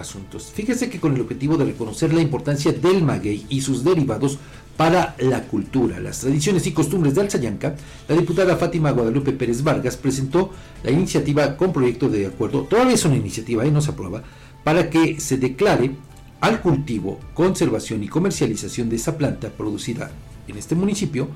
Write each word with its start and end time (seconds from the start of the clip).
asuntos. 0.00 0.52
Fíjese 0.54 0.88
que 0.88 1.00
con 1.00 1.16
el 1.16 1.22
objetivo 1.22 1.56
de 1.56 1.64
reconocer 1.64 2.14
la 2.14 2.22
importancia 2.22 2.70
del 2.70 3.02
maguey 3.02 3.46
y 3.48 3.62
sus 3.62 3.82
derivados 3.82 4.38
para 4.76 5.16
la 5.18 5.42
cultura, 5.42 5.98
las 5.98 6.20
tradiciones 6.20 6.68
y 6.68 6.72
costumbres 6.72 7.16
de 7.16 7.22
Alzayanca, 7.22 7.74
la 8.06 8.14
diputada 8.14 8.56
Fátima 8.56 8.92
Guadalupe 8.92 9.32
Pérez 9.32 9.64
Vargas 9.64 9.96
presentó 9.96 10.52
la 10.84 10.92
iniciativa 10.92 11.56
con 11.56 11.72
proyecto 11.72 12.08
de 12.08 12.26
acuerdo, 12.26 12.62
todavía 12.62 12.94
es 12.94 13.04
una 13.04 13.16
iniciativa 13.16 13.66
y 13.66 13.72
no 13.72 13.80
se 13.80 13.90
aprueba, 13.90 14.22
para 14.62 14.88
que 14.88 15.18
se 15.18 15.36
declare 15.36 15.90
al 16.40 16.60
cultivo, 16.60 17.18
conservación 17.34 18.04
y 18.04 18.08
comercialización 18.08 18.88
de 18.88 18.94
esa 18.94 19.18
planta 19.18 19.48
producida 19.48 20.12
en 20.46 20.58
este 20.58 20.76
municipio 20.76 21.26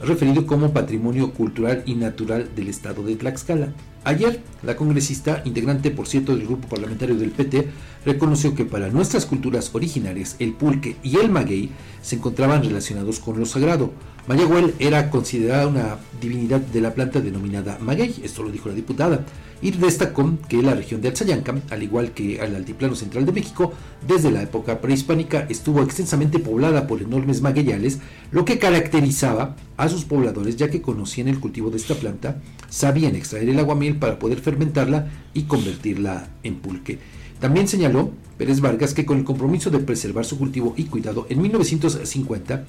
referido 0.00 0.46
como 0.46 0.72
Patrimonio 0.72 1.32
Cultural 1.32 1.82
y 1.86 1.94
Natural 1.94 2.48
del 2.54 2.68
Estado 2.68 3.02
de 3.02 3.16
Tlaxcala. 3.16 3.72
Ayer, 4.04 4.40
la 4.62 4.76
congresista, 4.76 5.42
integrante 5.44 5.90
por 5.90 6.06
cierto 6.06 6.34
del 6.34 6.46
grupo 6.46 6.68
parlamentario 6.68 7.16
del 7.16 7.32
PT, 7.32 7.68
reconoció 8.06 8.54
que 8.54 8.64
para 8.64 8.88
nuestras 8.88 9.26
culturas 9.26 9.70
originarias 9.74 10.36
el 10.38 10.54
pulque 10.54 10.96
y 11.02 11.16
el 11.16 11.30
maguey 11.30 11.70
se 12.00 12.16
encontraban 12.16 12.62
relacionados 12.64 13.20
con 13.20 13.38
lo 13.38 13.44
sagrado. 13.44 13.92
Mayagüel 14.30 14.74
era 14.78 15.10
considerada 15.10 15.66
una 15.66 15.96
divinidad 16.20 16.60
de 16.60 16.80
la 16.80 16.94
planta 16.94 17.20
denominada 17.20 17.78
maguey, 17.80 18.14
esto 18.22 18.44
lo 18.44 18.52
dijo 18.52 18.68
la 18.68 18.76
diputada 18.76 19.26
y 19.60 19.72
destacó 19.72 20.38
que 20.48 20.62
la 20.62 20.74
región 20.74 21.00
de 21.00 21.08
Alzayanca, 21.08 21.56
al 21.68 21.82
igual 21.82 22.12
que 22.12 22.40
al 22.40 22.54
altiplano 22.54 22.94
central 22.94 23.26
de 23.26 23.32
México, 23.32 23.72
desde 24.06 24.30
la 24.30 24.40
época 24.40 24.80
prehispánica 24.80 25.48
estuvo 25.48 25.82
extensamente 25.82 26.38
poblada 26.38 26.86
por 26.86 27.02
enormes 27.02 27.42
magueyales, 27.42 27.98
lo 28.30 28.44
que 28.44 28.60
caracterizaba 28.60 29.56
a 29.76 29.88
sus 29.88 30.04
pobladores 30.04 30.54
ya 30.54 30.70
que 30.70 30.80
conocían 30.80 31.26
el 31.26 31.40
cultivo 31.40 31.70
de 31.70 31.78
esta 31.78 31.96
planta, 31.96 32.40
sabían 32.68 33.16
extraer 33.16 33.48
el 33.48 33.58
aguamiel 33.58 33.96
para 33.96 34.20
poder 34.20 34.38
fermentarla 34.38 35.08
y 35.34 35.42
convertirla 35.42 36.28
en 36.44 36.54
pulque. 36.54 37.00
También 37.40 37.66
señaló 37.66 38.12
Pérez 38.38 38.60
Vargas 38.60 38.94
que 38.94 39.04
con 39.04 39.18
el 39.18 39.24
compromiso 39.24 39.70
de 39.70 39.80
preservar 39.80 40.24
su 40.24 40.38
cultivo 40.38 40.74
y 40.76 40.84
cuidado, 40.84 41.26
en 41.28 41.42
1950, 41.42 42.64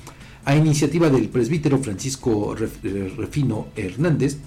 a 0.46 0.56
iniciativa 0.56 1.10
del 1.10 1.30
presbítero 1.30 1.78
Francisco 1.78 2.56
Refino 2.56 3.68
Hernández, 3.76 4.38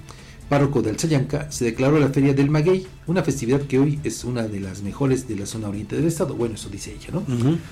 párroco 0.48 0.82
de 0.82 0.90
Alzayanca, 0.90 1.50
se 1.50 1.64
declaró 1.64 1.98
la 1.98 2.08
Feria 2.08 2.34
del 2.34 2.50
Maguey, 2.50 2.86
una 3.06 3.22
festividad 3.22 3.62
que 3.62 3.78
hoy 3.78 3.98
es 4.04 4.24
una 4.24 4.46
de 4.46 4.60
las 4.60 4.82
mejores 4.82 5.26
de 5.26 5.36
la 5.36 5.46
zona 5.46 5.68
oriente 5.68 5.96
del 5.96 6.06
estado. 6.06 6.34
Bueno, 6.34 6.56
eso 6.56 6.68
dice 6.68 6.92
ella, 6.92 7.08
¿no? 7.12 7.22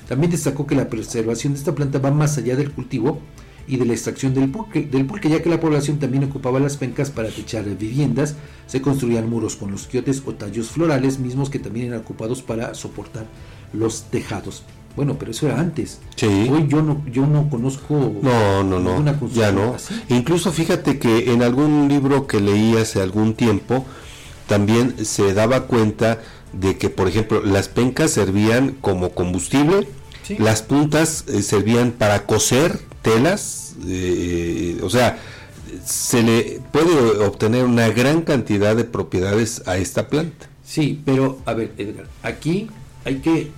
También 0.08 0.30
destacó 0.30 0.66
que 0.66 0.74
la 0.74 0.88
preservación 0.88 1.52
de 1.52 1.58
esta 1.58 1.74
planta 1.74 1.98
va 1.98 2.10
más 2.10 2.38
allá 2.38 2.56
del 2.56 2.70
cultivo 2.72 3.20
y 3.66 3.76
de 3.76 3.84
la 3.84 3.92
extracción 3.92 4.34
del 4.34 4.50
pulque, 4.50 4.82
del 4.82 5.06
pulque, 5.06 5.28
ya 5.28 5.42
que 5.42 5.48
la 5.48 5.60
población 5.60 5.98
también 5.98 6.24
ocupaba 6.24 6.58
las 6.60 6.76
pencas 6.76 7.10
para 7.10 7.28
techar 7.28 7.64
viviendas, 7.76 8.36
se 8.66 8.80
construían 8.80 9.28
muros 9.28 9.56
con 9.56 9.70
los 9.70 9.86
quiotes 9.86 10.22
o 10.26 10.34
tallos 10.34 10.70
florales, 10.70 11.18
mismos 11.18 11.50
que 11.50 11.58
también 11.58 11.88
eran 11.88 12.00
ocupados 12.00 12.42
para 12.42 12.74
soportar 12.74 13.26
los 13.72 14.04
tejados. 14.04 14.64
Bueno, 14.96 15.16
pero 15.18 15.30
eso 15.30 15.46
era 15.46 15.58
antes. 15.58 16.00
Hoy 16.22 16.66
yo 16.68 16.82
no, 16.82 17.02
yo 17.10 17.26
no 17.26 17.48
conozco. 17.48 18.12
No, 18.22 18.62
no, 18.62 18.78
no. 18.78 19.28
Ya 19.28 19.52
no. 19.52 19.76
Incluso 20.08 20.52
fíjate 20.52 20.98
que 20.98 21.32
en 21.32 21.42
algún 21.42 21.88
libro 21.88 22.26
que 22.26 22.40
leí 22.40 22.76
hace 22.76 23.00
algún 23.00 23.34
tiempo 23.34 23.86
también 24.46 25.04
se 25.04 25.32
daba 25.32 25.62
cuenta 25.66 26.18
de 26.52 26.76
que, 26.76 26.90
por 26.90 27.08
ejemplo, 27.08 27.42
las 27.42 27.68
pencas 27.68 28.10
servían 28.10 28.76
como 28.80 29.10
combustible, 29.10 29.88
las 30.38 30.62
puntas 30.62 31.24
eh, 31.28 31.42
servían 31.42 31.92
para 31.92 32.26
coser 32.26 32.78
telas, 33.00 33.74
eh, 33.86 34.78
o 34.82 34.90
sea, 34.90 35.18
se 35.84 36.22
le 36.22 36.60
puede 36.70 37.24
obtener 37.24 37.64
una 37.64 37.88
gran 37.88 38.22
cantidad 38.22 38.76
de 38.76 38.84
propiedades 38.84 39.62
a 39.66 39.78
esta 39.78 40.08
planta. 40.08 40.48
Sí, 40.64 41.00
pero 41.04 41.38
a 41.44 41.54
ver, 41.54 41.72
Edgar, 41.78 42.06
aquí 42.22 42.68
hay 43.04 43.16
que 43.16 43.50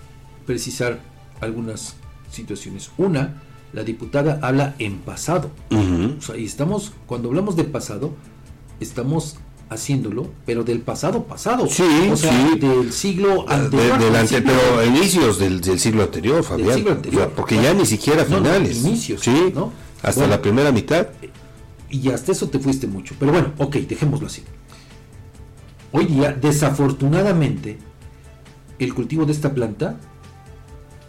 precisar 0.47 1.01
algunas 1.45 1.97
situaciones. 2.31 2.91
Una, 2.99 3.43
la 3.73 3.85
diputada 3.85 4.39
habla 4.43 4.75
en 4.79 4.99
pasado. 4.99 5.51
y 5.71 6.45
estamos, 6.45 6.93
cuando 7.07 7.29
hablamos 7.29 7.57
de 7.57 7.65
pasado, 7.65 8.15
estamos 8.81 9.37
haciéndolo, 9.69 10.31
pero 10.47 10.65
del 10.65 10.81
pasado 10.81 11.25
pasado. 11.25 11.67
Sí, 11.69 11.85
del 12.61 12.93
siglo 12.93 13.49
anterior. 13.49 13.99
pero 14.29 14.85
inicios 14.85 15.39
del, 15.39 15.63
siglo 15.79 16.03
anterior, 16.03 16.43
Fabián. 16.43 16.85
porque 17.35 17.57
ya 17.57 17.75
ni 17.75 17.87
siquiera 17.87 18.25
finales. 18.25 18.85
inicios, 18.85 19.23
sí, 19.23 19.53
¿no? 19.55 19.73
Hasta 20.03 20.27
la 20.27 20.41
primera 20.41 20.71
mitad. 20.71 21.09
Y 21.91 22.11
hasta 22.11 22.33
eso 22.33 22.49
te 22.49 22.59
fuiste 22.59 22.87
mucho. 22.87 23.15
Pero 23.19 23.33
bueno, 23.33 23.53
ok, 23.59 23.77
dejémoslo 23.77 24.27
así. 24.27 24.43
Hoy 25.93 26.07
día, 26.07 26.33
desafortunadamente, 26.33 27.79
el 28.79 28.95
cultivo 28.95 29.25
de 29.25 29.33
esta 29.33 29.55
planta 29.55 30.01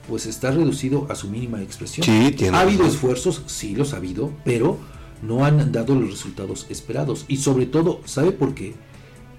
pues 0.07 0.25
está 0.25 0.51
reducido 0.51 1.07
a 1.09 1.15
su 1.15 1.29
mínima 1.29 1.61
expresión. 1.61 2.05
ha 2.53 2.59
habido 2.59 2.85
esfuerzos, 2.85 3.43
sí 3.47 3.75
los 3.75 3.93
ha 3.93 3.97
habido, 3.97 4.31
pero 4.43 4.77
no 5.21 5.45
han 5.45 5.71
dado 5.71 5.95
los 5.95 6.09
resultados 6.09 6.67
esperados. 6.69 7.25
Y 7.27 7.37
sobre 7.37 7.65
todo, 7.65 8.01
¿sabe 8.05 8.31
por 8.31 8.53
qué? 8.53 8.73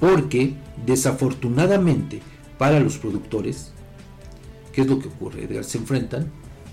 Porque 0.00 0.54
desafortunadamente 0.84 2.20
para 2.58 2.80
los 2.80 2.98
productores, 2.98 3.72
¿qué 4.72 4.82
es 4.82 4.86
lo 4.86 4.98
que 4.98 5.08
ocurre? 5.08 5.62
Se 5.64 5.78
enfrentan 5.78 6.30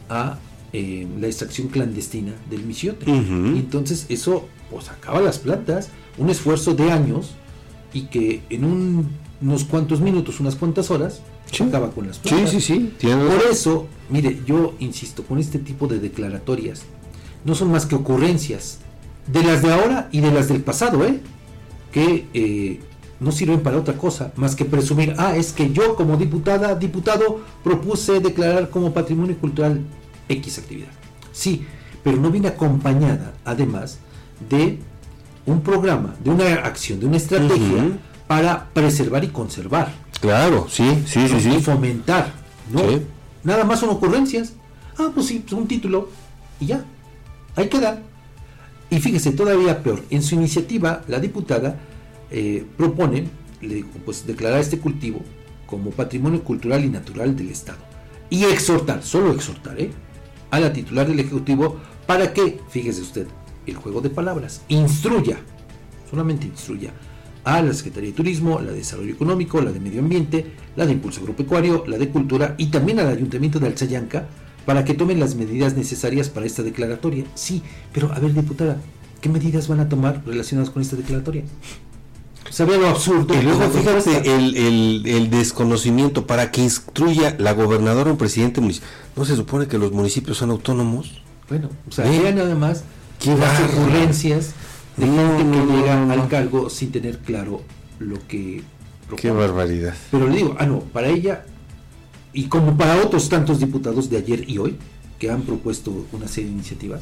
a 0.09 0.37
eh, 0.71 1.07
la 1.19 1.27
extracción 1.27 1.67
clandestina 1.67 2.33
del 2.49 2.63
misiote. 2.63 3.05
entonces 3.09 4.05
eso 4.09 4.47
pues 4.71 4.89
acaba 4.89 5.21
las 5.21 5.39
plantas, 5.39 5.89
un 6.17 6.29
esfuerzo 6.29 6.73
de 6.73 6.91
años 6.91 7.31
y 7.93 8.03
que 8.03 8.41
en 8.49 9.07
unos 9.41 9.65
cuantos 9.65 10.01
minutos, 10.01 10.39
unas 10.39 10.55
cuantas 10.55 10.89
horas, 10.89 11.21
acaba 11.67 11.91
con 11.91 12.07
las 12.07 12.19
plantas. 12.19 12.49
Sí, 12.49 12.61
sí, 12.61 12.91
sí. 12.99 13.07
Por 13.07 13.51
eso, 13.51 13.87
mire, 14.09 14.41
yo 14.45 14.73
insisto, 14.79 15.23
con 15.23 15.39
este 15.39 15.59
tipo 15.59 15.87
de 15.87 15.99
declaratorias, 15.99 16.83
no 17.45 17.55
son 17.55 17.71
más 17.71 17.85
que 17.85 17.95
ocurrencias 17.95 18.79
de 19.27 19.43
las 19.43 19.61
de 19.61 19.73
ahora 19.73 20.09
y 20.11 20.21
de 20.21 20.31
las 20.31 20.47
del 20.47 20.61
pasado, 20.61 21.05
¿eh? 21.05 21.19
Que 21.91 22.27
eh, 22.33 22.79
no 23.19 23.31
sirven 23.31 23.61
para 23.61 23.77
otra 23.77 23.95
cosa 23.95 24.33
más 24.35 24.55
que 24.55 24.65
presumir, 24.65 25.15
ah, 25.17 25.35
es 25.35 25.53
que 25.53 25.71
yo 25.71 25.95
como 25.95 26.17
diputada, 26.17 26.75
diputado, 26.75 27.41
propuse 27.63 28.19
declarar 28.19 28.69
como 28.69 28.93
patrimonio 28.93 29.37
cultural 29.37 29.81
X 30.29 30.57
actividad. 30.57 30.89
Sí, 31.31 31.65
pero 32.03 32.17
no 32.17 32.29
viene 32.29 32.49
acompañada, 32.49 33.33
además, 33.45 33.99
de 34.49 34.79
un 35.45 35.61
programa, 35.61 36.15
de 36.23 36.29
una 36.29 36.45
acción, 36.55 36.99
de 36.99 37.05
una 37.05 37.17
estrategia 37.17 37.97
para 38.33 38.67
preservar 38.73 39.23
y 39.23 39.27
conservar. 39.27 39.94
Claro, 40.19 40.66
sí, 40.67 41.03
sí, 41.05 41.27
sí, 41.27 41.39
sí. 41.39 41.61
fomentar, 41.61 42.33
¿no? 42.71 42.81
Nada 43.44 43.63
más 43.63 43.79
son 43.79 43.89
ocurrencias. 43.89 44.53
Ah, 44.97 45.11
pues 45.13 45.27
sí, 45.27 45.39
pues 45.39 45.53
un 45.53 45.67
título 45.67 46.09
y 46.59 46.66
ya. 46.67 46.83
Ahí 47.55 47.69
queda. 47.69 48.01
Y 48.89 48.99
fíjese, 48.99 49.33
todavía 49.33 49.83
peor, 49.83 50.03
en 50.09 50.23
su 50.23 50.33
iniciativa 50.33 51.03
la 51.07 51.19
diputada 51.19 51.77
eh, 52.31 52.66
propone 52.75 53.27
le 53.61 53.85
pues, 54.03 54.25
declarar 54.25 54.59
este 54.61 54.79
cultivo 54.79 55.22
como 55.67 55.91
patrimonio 55.91 56.43
cultural 56.43 56.83
y 56.83 56.89
natural 56.89 57.35
del 57.35 57.49
Estado. 57.49 57.77
Y 58.31 58.45
exhortar, 58.45 59.03
solo 59.03 59.31
exhortar, 59.31 59.79
¿eh? 59.79 59.91
a 60.49 60.59
la 60.59 60.73
titular 60.73 61.05
del 61.07 61.19
Ejecutivo 61.19 61.79
para 62.07 62.33
que, 62.33 62.59
fíjese 62.69 63.01
usted, 63.01 63.27
el 63.67 63.75
juego 63.75 64.01
de 64.01 64.09
palabras, 64.09 64.63
instruya, 64.69 65.38
solamente 66.09 66.47
instruya 66.47 66.91
a 67.43 67.61
la 67.61 67.73
Secretaría 67.73 68.09
de 68.09 68.15
Turismo, 68.15 68.59
la 68.59 68.71
de 68.71 68.77
Desarrollo 68.77 69.13
Económico, 69.13 69.61
la 69.61 69.71
de 69.71 69.79
Medio 69.79 69.99
Ambiente, 69.99 70.45
la 70.75 70.85
de 70.85 70.93
Impulso 70.93 71.21
Agropecuario, 71.21 71.83
la 71.87 71.97
de 71.97 72.09
Cultura 72.09 72.55
y 72.57 72.67
también 72.67 72.99
al 72.99 73.07
Ayuntamiento 73.07 73.59
de 73.59 73.67
Alzayanca 73.67 74.27
para 74.65 74.85
que 74.85 74.93
tomen 74.93 75.19
las 75.19 75.35
medidas 75.35 75.75
necesarias 75.75 76.29
para 76.29 76.45
esta 76.45 76.63
declaratoria. 76.63 77.25
Sí, 77.35 77.61
pero 77.91 78.11
a 78.13 78.19
ver, 78.19 78.33
diputada, 78.33 78.77
¿qué 79.21 79.29
medidas 79.29 79.67
van 79.67 79.81
a 79.81 79.89
tomar 79.89 80.23
relacionadas 80.25 80.69
con 80.69 80.81
esta 80.81 80.95
declaratoria? 80.95 81.43
Sabía 82.49 82.77
lo 82.77 82.87
absurdo. 82.87 83.33
Y 83.33 83.41
luego 83.41 83.69
fíjate 83.69 84.35
el, 84.35 85.05
el, 85.05 85.29
desconocimiento 85.29 86.27
para 86.27 86.51
que 86.51 86.61
instruya 86.61 87.35
la 87.39 87.53
gobernadora 87.53 88.09
o 88.09 88.13
un 88.13 88.17
presidente 88.17 88.61
municipal. 88.61 88.89
¿No 89.16 89.25
se 89.25 89.35
supone 89.35 89.67
que 89.67 89.78
los 89.78 89.91
municipios 89.91 90.37
son 90.37 90.51
autónomos? 90.51 91.22
Bueno, 91.49 91.69
o 91.87 91.91
sea, 91.91 92.05
nada 92.31 92.55
más 92.55 92.84
las 93.25 93.59
ocurrencias 93.61 94.53
de 94.97 95.05
gente 95.05 95.43
que 95.51 95.66
llega 95.73 96.11
al 96.11 96.28
cargo 96.28 96.69
sin 96.69 96.91
tener 96.91 97.19
claro 97.19 97.61
lo 97.99 98.17
que 98.28 98.63
Qué 99.16 99.31
barbaridad. 99.31 99.93
Pero 100.11 100.28
le 100.28 100.37
digo, 100.37 100.55
ah, 100.57 100.66
no, 100.66 100.79
para 100.79 101.07
ella, 101.07 101.45
y 102.31 102.45
como 102.45 102.78
para 102.78 102.97
otros 102.97 103.29
tantos 103.29 103.59
diputados 103.59 104.09
de 104.09 104.17
ayer 104.17 104.49
y 104.49 104.57
hoy, 104.57 104.78
que 105.19 105.29
han 105.29 105.43
propuesto 105.43 106.05
una 106.11 106.28
serie 106.28 106.49
de 106.49 106.55
iniciativas, 106.55 107.01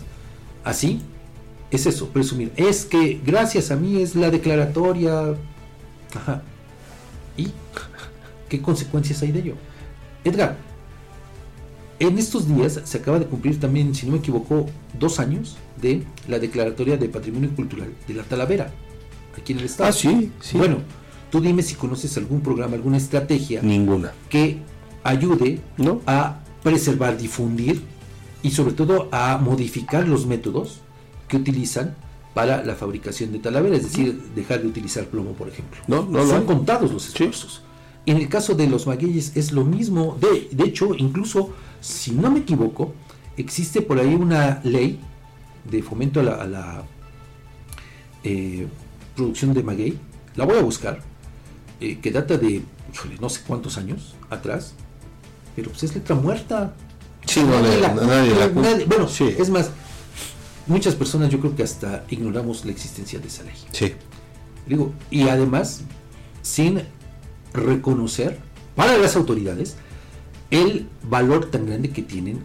así 0.64 1.02
es 1.72 1.86
eso, 1.86 2.10
presumir. 2.10 2.52
Es 2.58 2.86
que 2.86 3.22
gracias 3.26 3.72
a 3.72 3.76
mí 3.76 4.02
es 4.02 4.16
la 4.16 4.30
declaratoria. 4.30 5.36
Ajá. 6.14 6.44
¿Y 7.38 7.48
qué 8.50 8.62
consecuencias 8.62 9.22
hay 9.22 9.32
de 9.32 9.40
ello? 9.40 9.56
Edgar, 10.24 10.58
en 12.02 12.18
estos 12.18 12.48
días 12.48 12.82
se 12.84 12.98
acaba 12.98 13.20
de 13.20 13.28
cumplir 13.28 13.60
también, 13.60 13.94
si 13.94 14.08
no 14.08 14.14
me 14.14 14.18
equivoco, 14.18 14.66
dos 15.00 15.20
años 15.20 15.58
de 15.80 16.04
la 16.28 16.40
declaratoria 16.40 16.98
de 16.98 17.08
patrimonio 17.10 17.52
cultural 17.56 17.94
de 18.08 18.14
la 18.16 18.24
Talavera, 18.24 18.72
aquí 19.38 19.54
en 19.54 19.60
el 19.60 19.66
estado. 19.66 19.90
Ah, 19.90 19.94
sí, 19.94 20.32
sí. 20.40 20.58
Bueno, 20.58 20.78
tú 21.30 21.40
dime 21.42 21.62
si 21.62 21.76
conoces 21.76 22.18
algún 22.18 22.42
programa, 22.42 22.76
alguna 22.76 22.98
estrategia. 22.98 23.62
Ninguna. 23.62 24.14
Que 24.30 24.58
ayude 25.04 25.60
a 26.08 26.40
preservar, 26.64 27.18
difundir 27.18 27.82
y 28.42 28.50
sobre 28.50 28.74
todo 28.74 29.08
a 29.12 29.38
modificar 29.38 30.08
los 30.08 30.26
métodos 30.26 30.82
que 31.28 31.38
utilizan 31.38 31.96
para 32.34 32.64
la 32.64 32.74
fabricación 32.74 33.32
de 33.32 33.38
talavera, 33.38 33.76
es 33.76 33.84
decir, 33.84 34.20
dejar 34.36 34.62
de 34.62 34.68
utilizar 34.68 35.06
plomo, 35.06 35.34
por 35.34 35.50
ejemplo. 35.50 35.80
No, 35.88 36.04
no, 36.04 36.26
Son 36.26 36.46
contados 36.46 36.92
los 36.92 37.10
esfuerzos. 37.10 37.62
En 38.08 38.18
el 38.18 38.28
caso 38.30 38.56
de 38.56 38.68
los 38.68 38.88
magueyes 38.88 39.34
es 39.36 39.52
lo 39.52 39.64
mismo. 39.64 40.18
De, 40.20 40.50
de 40.52 40.64
hecho, 40.64 40.96
incluso, 40.98 41.52
si 41.82 42.12
no 42.12 42.32
me 42.32 42.40
equivoco, 42.40 42.94
existe 43.36 43.82
por 43.82 44.00
ahí 44.00 44.14
una 44.14 44.62
ley 44.64 45.00
de 45.70 45.84
fomento 45.84 46.20
a 46.20 46.24
la, 46.24 46.84
eh, 48.24 48.68
producción 49.16 49.54
de 49.54 49.64
maguey. 49.64 50.00
La 50.36 50.46
voy 50.46 50.58
a 50.58 50.62
buscar, 50.62 51.02
eh, 51.82 52.00
que 52.00 52.12
data 52.12 52.38
de 52.38 52.62
no 53.20 53.30
sé 53.30 53.42
cuántos 53.46 53.78
años 53.78 54.16
atrás, 54.30 54.74
pero 55.56 55.70
pues 55.70 55.84
es 55.84 55.96
letra 55.96 56.16
muerta. 56.16 56.74
Sí, 57.26 57.44
nadie, 57.44 58.48
bueno, 58.88 59.08
es 59.08 59.50
más, 59.50 59.72
muchas 60.68 60.96
personas 60.96 61.30
yo 61.30 61.40
creo 61.40 61.56
que 61.56 61.64
hasta 61.64 62.06
ignoramos 62.10 62.66
la 62.66 62.72
existencia 62.72 63.20
de 63.20 63.28
esa 63.28 63.44
ley. 63.44 63.56
Sí. 63.72 63.94
Digo, 64.68 64.94
y 65.10 65.28
además, 65.28 65.82
sin 66.42 66.82
reconocer 67.54 68.40
para 68.76 68.98
las 68.98 69.16
autoridades 69.16 69.76
el 70.52 70.88
valor 71.10 71.50
tan 71.50 71.66
grande 71.66 71.90
que 71.90 72.02
tienen 72.02 72.40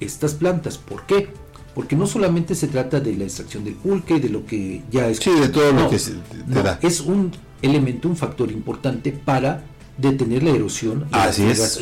estas 0.00 0.34
plantas. 0.34 0.78
¿Por 0.78 1.06
qué? 1.06 1.28
Porque 1.74 1.96
no 1.96 2.06
solamente 2.06 2.54
se 2.54 2.68
trata 2.68 3.00
de 3.00 3.14
la 3.16 3.24
extracción 3.24 3.64
del 3.64 3.74
pulque, 3.74 4.18
de 4.18 4.28
lo 4.28 4.44
que 4.44 4.82
ya 4.90 5.08
es... 5.08 5.18
Sí, 5.18 5.30
de 5.30 5.48
todo 5.48 5.72
lo 5.72 5.88
que 5.88 5.98
se 5.98 6.14
da. 6.46 6.78
Es 6.82 7.00
un 7.00 7.30
elemento, 7.62 8.08
un 8.08 8.16
factor 8.16 8.50
importante 8.50 9.12
para 9.12 9.64
detener 9.96 10.42
la 10.42 10.50
erosión 10.50 11.06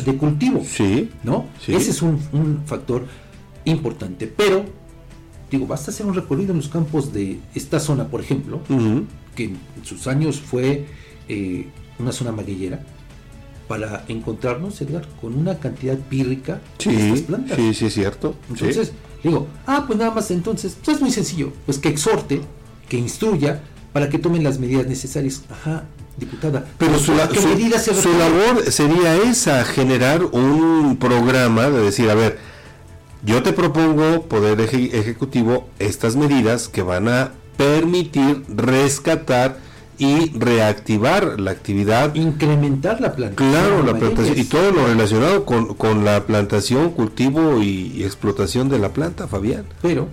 de 0.05 0.17
cultivo. 0.17 0.63
Sí. 0.65 1.09
¿No? 1.23 1.45
Ese 1.67 1.91
es 1.91 2.01
un, 2.01 2.19
factor 2.65 3.05
importante. 3.65 4.27
Pero, 4.27 4.65
digo, 5.49 5.67
basta 5.67 5.91
hacer 5.91 6.05
un 6.05 6.13
recorrido 6.13 6.51
en 6.51 6.57
los 6.57 6.69
campos 6.69 7.11
de 7.11 7.39
esta 7.55 7.79
zona, 7.79 8.07
por 8.07 8.21
ejemplo, 8.21 8.61
que 9.35 9.45
en 9.45 9.57
sus 9.83 10.07
años 10.07 10.39
fue 10.39 10.85
eh, 11.27 11.67
una 11.99 12.11
zona 12.11 12.31
maguillera, 12.31 12.85
para 13.67 14.05
encontrarnos, 14.07 14.81
Edgar, 14.81 15.07
con 15.19 15.37
una 15.37 15.59
cantidad 15.59 15.97
pírrica 15.97 16.59
de 16.83 16.95
estas 16.95 17.21
plantas. 17.21 17.57
Sí, 17.57 17.73
sí, 17.73 17.85
es 17.85 17.93
cierto. 17.93 18.35
Entonces, 18.49 18.91
digo, 19.23 19.47
ah, 19.65 19.85
pues 19.87 19.97
nada 19.97 20.11
más 20.11 20.29
entonces, 20.31 20.77
pues 20.83 20.97
es 20.97 21.01
muy 21.01 21.11
sencillo, 21.11 21.51
pues 21.65 21.77
que 21.77 21.89
exhorte, 21.89 22.41
que 22.89 22.97
instruya, 22.97 23.61
para 23.93 24.09
que 24.09 24.19
tomen 24.19 24.43
las 24.43 24.59
medidas 24.59 24.87
necesarias. 24.87 25.43
Ajá, 25.49 25.85
diputada. 26.17 26.65
Pero 26.77 26.97
su, 26.99 27.13
su 27.13 28.17
labor 28.17 28.71
sería 28.71 29.15
esa, 29.17 29.63
generar 29.65 30.23
un 30.25 30.97
programa 30.97 31.69
de 31.69 31.81
decir, 31.81 32.09
a 32.09 32.15
ver, 32.15 32.39
yo 33.23 33.43
te 33.43 33.53
propongo, 33.53 34.23
Poder 34.23 34.59
Ejecutivo, 34.61 35.69
estas 35.79 36.15
medidas 36.15 36.67
que 36.67 36.81
van 36.81 37.07
a 37.07 37.31
permitir 37.55 38.43
rescatar 38.47 39.57
y 40.01 40.31
reactivar 40.35 41.39
la 41.39 41.51
actividad. 41.51 42.15
Incrementar 42.15 42.99
la 42.99 43.13
plantación. 43.15 43.51
Claro, 43.51 43.83
la 43.83 43.93
plantación 43.93 44.35
y 44.35 44.45
todo 44.45 44.71
lo 44.71 44.87
relacionado 44.87 45.45
con, 45.45 45.75
con 45.75 46.03
la 46.03 46.25
plantación, 46.25 46.89
cultivo 46.89 47.61
y, 47.61 48.03
explotación 48.03 48.67
de 48.67 48.79
la 48.79 48.89
planta, 48.93 49.27
Fabián. 49.27 49.65
Pero 49.79 50.07